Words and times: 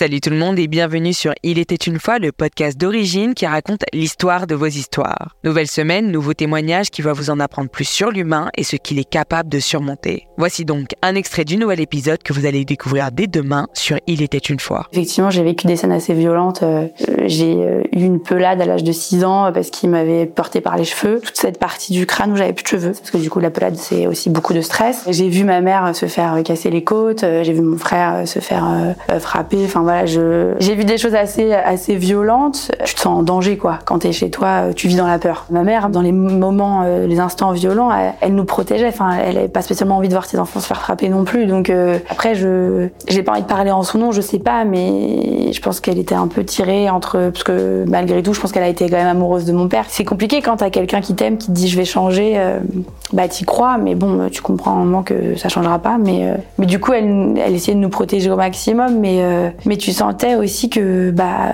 Salut 0.00 0.22
tout 0.22 0.30
le 0.30 0.36
monde 0.36 0.58
et 0.58 0.66
bienvenue 0.66 1.12
sur 1.12 1.34
Il 1.42 1.58
était 1.58 1.74
une 1.74 1.98
fois, 1.98 2.18
le 2.18 2.32
podcast 2.32 2.80
d'origine 2.80 3.34
qui 3.34 3.44
raconte 3.44 3.82
l'histoire 3.92 4.46
de 4.46 4.54
vos 4.54 4.64
histoires. 4.64 5.36
Nouvelle 5.44 5.66
semaine, 5.66 6.10
nouveau 6.10 6.32
témoignage 6.32 6.90
qui 6.90 7.02
va 7.02 7.12
vous 7.12 7.28
en 7.28 7.38
apprendre 7.38 7.68
plus 7.68 7.84
sur 7.84 8.10
l'humain 8.10 8.48
et 8.56 8.64
ce 8.64 8.76
qu'il 8.76 8.98
est 8.98 9.04
capable 9.04 9.50
de 9.50 9.58
surmonter. 9.58 10.26
Voici 10.38 10.64
donc 10.64 10.94
un 11.02 11.14
extrait 11.16 11.44
du 11.44 11.58
nouvel 11.58 11.80
épisode 11.80 12.22
que 12.22 12.32
vous 12.32 12.46
allez 12.46 12.64
découvrir 12.64 13.12
dès 13.12 13.26
demain 13.26 13.66
sur 13.74 13.98
Il 14.06 14.22
était 14.22 14.38
une 14.38 14.58
fois. 14.58 14.86
Effectivement, 14.90 15.28
j'ai 15.28 15.42
vécu 15.42 15.66
des 15.66 15.76
scènes 15.76 15.92
assez 15.92 16.14
violentes. 16.14 16.62
Euh, 16.62 16.88
j'ai 17.26 17.52
euh, 17.56 17.82
eu 17.92 18.02
une 18.02 18.22
pelade 18.22 18.62
à 18.62 18.64
l'âge 18.64 18.84
de 18.84 18.92
6 18.92 19.22
ans 19.26 19.52
parce 19.52 19.68
qu'il 19.68 19.90
m'avait 19.90 20.24
porté 20.24 20.62
par 20.62 20.78
les 20.78 20.86
cheveux. 20.86 21.20
Toute 21.20 21.36
cette 21.36 21.58
partie 21.58 21.92
du 21.92 22.06
crâne 22.06 22.32
où 22.32 22.36
j'avais 22.36 22.54
plus 22.54 22.62
de 22.62 22.68
cheveux. 22.68 22.92
Parce 22.92 23.10
que 23.10 23.18
du 23.18 23.28
coup, 23.28 23.38
la 23.38 23.50
pelade, 23.50 23.76
c'est 23.76 24.06
aussi 24.06 24.30
beaucoup 24.30 24.54
de 24.54 24.62
stress. 24.62 25.04
J'ai 25.10 25.28
vu 25.28 25.44
ma 25.44 25.60
mère 25.60 25.94
se 25.94 26.06
faire 26.06 26.42
casser 26.42 26.70
les 26.70 26.84
côtes. 26.84 27.22
Euh, 27.22 27.44
j'ai 27.44 27.52
vu 27.52 27.60
mon 27.60 27.76
frère 27.76 28.26
se 28.26 28.38
faire 28.38 28.94
frapper. 29.18 29.62
Enfin 29.66 29.89
j'ai 30.04 30.74
vu 30.74 30.84
des 30.84 30.98
choses 30.98 31.14
assez 31.14 31.52
assez 31.52 31.96
violentes. 31.96 32.70
Tu 32.84 32.94
te 32.94 33.00
sens 33.00 33.18
en 33.18 33.22
danger 33.22 33.56
quoi. 33.56 33.78
Quand 33.84 34.00
t'es 34.00 34.12
chez 34.12 34.30
toi, 34.30 34.72
tu 34.74 34.88
vis 34.88 34.96
dans 34.96 35.06
la 35.06 35.18
peur. 35.18 35.46
Ma 35.50 35.62
mère, 35.62 35.88
dans 35.88 36.00
les 36.00 36.12
moments, 36.12 36.82
euh, 36.84 37.06
les 37.06 37.20
instants 37.20 37.52
violents, 37.52 37.90
elle, 38.20 38.34
nous 38.34 38.44
protégeait. 38.44 38.88
Enfin, 38.88 39.12
elle 39.12 39.38
avait 39.38 39.48
pas 39.48 39.62
spécialement 39.62 39.96
envie 39.96 40.08
de 40.08 40.12
voir 40.12 40.24
ses 40.24 40.38
enfants 40.38 40.60
se 40.60 40.66
faire 40.66 40.80
frapper 40.80 41.08
non 41.08 41.24
plus. 41.24 41.46
Donc 41.46 41.70
euh, 41.70 41.98
après, 42.08 42.34
je 42.34 42.88
j'ai 43.08 43.22
pas 43.22 43.32
envie 43.32 43.42
de 43.42 43.46
parler 43.46 43.70
en 43.70 43.82
son 43.82 43.98
nom, 43.98 44.12
je 44.12 44.20
sais 44.20 44.38
pas, 44.38 44.64
mais 44.64 45.52
je 45.52 45.60
pense 45.60 45.80
qu'elle 45.80 45.98
était 45.98 46.14
un 46.14 46.28
peu 46.28 46.44
tirée 46.44 46.90
entre 46.90 47.30
parce 47.30 47.44
que 47.44 47.84
malgré 47.86 48.22
tout, 48.22 48.32
je 48.32 48.40
pense 48.40 48.52
qu'elle 48.52 48.62
a 48.62 48.68
été 48.68 48.88
quand 48.88 48.96
même 48.96 49.06
amoureuse 49.06 49.44
de 49.44 49.52
mon 49.52 49.68
père. 49.68 49.84
C'est 49.88 50.04
compliqué 50.04 50.42
quand 50.42 50.58
t'as 50.58 50.70
quelqu'un 50.70 51.00
qui 51.00 51.14
t'aime, 51.14 51.38
qui 51.38 51.48
te 51.48 51.52
dit 51.52 51.68
je 51.68 51.76
vais 51.76 51.84
changer. 51.84 52.34
Euh, 52.36 52.60
bah 53.12 53.28
t'y 53.28 53.44
crois, 53.44 53.78
mais 53.78 53.94
bon, 53.94 54.28
tu 54.30 54.42
comprends 54.42 54.72
un 54.72 54.84
moment 54.84 55.02
que 55.02 55.36
ça 55.36 55.48
changera 55.48 55.78
pas. 55.78 55.98
Mais 55.98 56.34
mais 56.58 56.66
du 56.66 56.78
coup, 56.78 56.92
elle 56.92 57.34
elle 57.44 57.54
essayait 57.54 57.74
de 57.74 57.80
nous 57.80 57.88
protéger 57.88 58.30
au 58.30 58.36
maximum, 58.36 58.98
mais 58.98 59.22
mais 59.66 59.76
tu 59.80 59.92
sentais 59.92 60.36
aussi 60.36 60.70
que 60.70 61.10
bah 61.10 61.52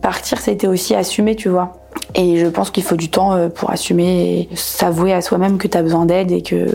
partir, 0.00 0.38
c'était 0.38 0.68
aussi 0.68 0.94
assumer, 0.94 1.34
tu 1.34 1.48
vois. 1.48 1.72
Et 2.14 2.38
je 2.38 2.46
pense 2.46 2.70
qu'il 2.70 2.82
faut 2.82 2.96
du 2.96 3.10
temps 3.10 3.32
euh, 3.32 3.48
pour 3.48 3.70
assumer 3.70 4.48
et 4.50 4.56
s'avouer 4.56 5.12
à 5.12 5.22
soi-même 5.22 5.58
que 5.58 5.66
tu 5.66 5.78
as 5.78 5.82
besoin 5.82 6.04
d'aide 6.04 6.30
et 6.30 6.42
que, 6.42 6.66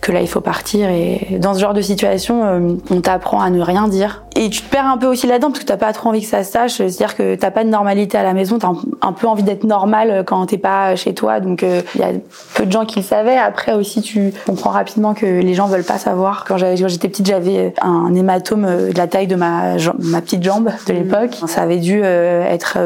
que 0.00 0.12
là 0.12 0.20
il 0.20 0.28
faut 0.28 0.40
partir. 0.40 0.90
Et 0.90 1.38
dans 1.38 1.54
ce 1.54 1.60
genre 1.60 1.72
de 1.72 1.80
situation, 1.80 2.44
euh, 2.44 2.74
on 2.90 3.00
t'apprend 3.00 3.40
à 3.40 3.48
ne 3.50 3.60
rien 3.60 3.88
dire. 3.88 4.24
Et 4.36 4.48
tu 4.48 4.62
te 4.62 4.70
perds 4.70 4.86
un 4.86 4.96
peu 4.96 5.06
aussi 5.06 5.26
là-dedans 5.26 5.48
parce 5.48 5.60
que 5.60 5.66
t'as 5.66 5.76
pas 5.76 5.92
trop 5.92 6.10
envie 6.10 6.20
que 6.20 6.26
ça 6.26 6.44
se 6.44 6.52
sache. 6.52 6.76
C'est-à-dire 6.76 7.16
que 7.16 7.34
t'as 7.34 7.50
pas 7.50 7.64
de 7.64 7.70
normalité 7.70 8.18
à 8.18 8.22
la 8.22 8.32
maison, 8.32 8.58
t'as 8.58 8.72
un 9.02 9.12
peu 9.12 9.26
envie 9.26 9.42
d'être 9.42 9.64
normal 9.64 10.24
quand 10.26 10.44
t'es 10.46 10.58
pas 10.58 10.94
chez 10.94 11.14
toi. 11.14 11.40
Donc 11.40 11.62
euh, 11.62 11.80
il 11.94 12.00
y 12.02 12.04
a 12.04 12.12
peu 12.54 12.66
de 12.66 12.72
gens 12.72 12.84
qui 12.84 13.00
le 13.00 13.04
savaient. 13.04 13.38
Après 13.38 13.72
aussi, 13.72 14.02
tu 14.02 14.32
comprends 14.46 14.70
rapidement 14.70 15.14
que 15.14 15.26
les 15.26 15.54
gens 15.54 15.66
veulent 15.66 15.84
pas 15.84 15.98
savoir. 15.98 16.44
Quand 16.46 16.58
j'étais 16.58 17.08
petite, 17.08 17.26
j'avais 17.26 17.72
un 17.80 18.14
hématome 18.14 18.66
de 18.92 18.96
la 18.96 19.06
taille 19.06 19.26
de 19.26 19.36
ma, 19.36 19.76
ma 19.98 20.20
petite 20.20 20.42
jambe 20.42 20.70
de 20.86 20.92
l'époque. 20.92 21.38
Ça 21.46 21.62
avait 21.62 21.78
dû 21.78 22.02
être 22.02 22.78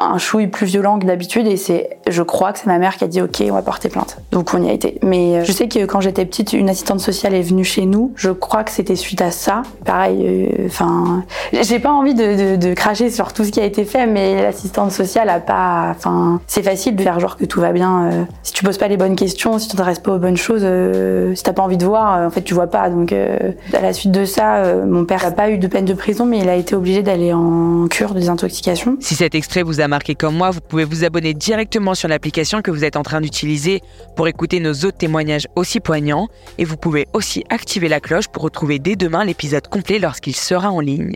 un 0.00 0.18
chouille 0.18 0.46
plus 0.46 0.66
violent 0.66 0.98
que 0.98 1.06
d'habitude 1.10 1.46
et 1.46 1.56
c'est, 1.56 1.98
je 2.08 2.22
crois 2.22 2.52
que 2.52 2.58
c'est 2.58 2.66
ma 2.66 2.78
mère 2.78 2.96
qui 2.96 3.04
a 3.04 3.08
dit 3.08 3.20
ok, 3.20 3.42
on 3.50 3.54
va 3.54 3.62
porter 3.62 3.88
plainte. 3.88 4.18
Donc 4.30 4.54
on 4.54 4.62
y 4.62 4.68
a 4.68 4.72
été. 4.72 4.98
Mais 5.02 5.36
euh, 5.36 5.44
je 5.44 5.52
sais 5.52 5.68
que 5.68 5.84
quand 5.84 6.00
j'étais 6.00 6.24
petite, 6.24 6.52
une 6.52 6.68
assistante 6.68 7.00
sociale 7.00 7.34
est 7.34 7.42
venue 7.42 7.64
chez 7.64 7.86
nous. 7.86 8.12
Je 8.14 8.30
crois 8.30 8.64
que 8.64 8.70
c'était 8.70 8.96
suite 8.96 9.20
à 9.20 9.30
ça. 9.30 9.62
Pareil, 9.84 10.24
euh, 10.24 10.66
enfin, 10.66 11.24
j'ai 11.52 11.78
pas 11.78 11.90
envie 11.90 12.14
de, 12.14 12.56
de, 12.56 12.74
cracher 12.74 13.10
sur 13.10 13.32
tout 13.32 13.44
ce 13.44 13.50
qui 13.50 13.60
a 13.60 13.64
été 13.64 13.84
fait, 13.84 14.06
mais 14.06 14.42
l'assistante 14.42 14.92
sociale 14.92 15.28
a 15.28 15.40
pas, 15.40 15.92
enfin, 15.96 16.40
c'est 16.46 16.62
facile 16.62 16.94
de 16.96 17.02
faire 17.02 17.18
genre 17.18 17.36
que 17.36 17.44
tout 17.44 17.60
va 17.60 17.72
bien. 17.72 18.04
Euh. 18.04 18.24
si 18.42 18.52
tu 18.52 18.64
poses 18.64 18.78
pas 18.78 18.88
les 18.88 18.96
bonnes 18.96 19.16
questions, 19.16 19.58
si 19.58 19.68
tu 19.68 19.76
t'intéresses 19.76 19.98
pas 19.98 20.12
aux 20.12 20.18
bonnes 20.18 20.36
choses, 20.36 20.66
si 21.34 21.42
t'as 21.42 21.52
pas 21.52 21.62
envie 21.62 21.76
de 21.76 21.86
voir, 21.86 22.26
en 22.26 22.30
fait 22.30 22.42
tu 22.42 22.54
vois 22.54 22.68
pas. 22.68 22.88
Donc 22.88 23.12
à 23.12 23.80
la 23.80 23.92
suite 23.92 24.12
de 24.12 24.24
ça, 24.24 24.74
mon 24.86 25.04
père 25.04 25.24
a 25.26 25.32
pas 25.32 25.50
eu 25.50 25.58
de 25.58 25.66
peine 25.66 25.84
de 25.84 25.94
prison, 25.94 26.24
mais 26.24 26.38
il 26.38 26.48
a 26.48 26.54
été 26.54 26.74
obligé 26.74 27.02
d'aller 27.02 27.32
en 27.32 27.88
cure 27.88 28.14
de 28.14 28.20
désintoxication. 28.20 28.96
Si 29.00 29.14
cet 29.14 29.34
extrait 29.34 29.62
vous 29.62 29.80
a 29.80 29.88
marqué 29.88 30.14
comme 30.14 30.36
moi, 30.36 30.50
vous 30.50 30.60
pouvez 30.60 30.84
vous 31.00 31.06
abonner 31.06 31.32
directement 31.32 31.94
sur 31.94 32.08
l'application 32.08 32.60
que 32.60 32.70
vous 32.70 32.84
êtes 32.84 32.96
en 32.96 33.02
train 33.02 33.22
d'utiliser 33.22 33.80
pour 34.16 34.28
écouter 34.28 34.60
nos 34.60 34.72
autres 34.72 34.98
témoignages 34.98 35.46
aussi 35.56 35.80
poignants 35.80 36.28
et 36.58 36.64
vous 36.66 36.76
pouvez 36.76 37.06
aussi 37.14 37.42
activer 37.48 37.88
la 37.88 38.00
cloche 38.00 38.28
pour 38.28 38.42
retrouver 38.42 38.78
dès 38.78 38.96
demain 38.96 39.24
l'épisode 39.24 39.66
complet 39.66 39.98
lorsqu'il 39.98 40.36
sera 40.36 40.70
en 40.70 40.80
ligne. 40.80 41.14